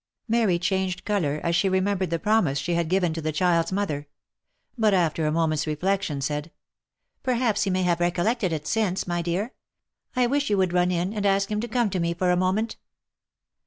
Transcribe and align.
Mary 0.27 0.57
changed 0.57 1.05
colour, 1.05 1.39
as 1.43 1.55
she 1.55 1.69
remembered 1.69 2.09
the 2.09 2.17
promise 2.17 2.57
she 2.57 2.73
had 2.73 2.89
given 2.89 3.13
to 3.13 3.21
the 3.21 3.31
child's 3.31 3.71
mother; 3.71 4.07
but 4.75 4.95
after 4.95 5.27
a 5.27 5.31
moment's 5.31 5.67
reflection, 5.67 6.19
said," 6.21 6.49
Perhaps 7.21 7.65
he 7.65 7.69
may 7.69 7.83
have 7.83 7.99
recollected 7.99 8.51
it, 8.51 8.65
since, 8.65 9.05
my 9.05 9.21
dear— 9.21 9.53
I 10.15 10.25
wish 10.25 10.49
you 10.49 10.57
would 10.57 10.73
run 10.73 10.89
in, 10.89 11.13
and 11.13 11.23
ask 11.23 11.49
him 11.51 11.61
to 11.61 11.67
come 11.67 11.91
to 11.91 11.99
me 11.99 12.15
for 12.15 12.31
a 12.31 12.35
moment." 12.35 12.77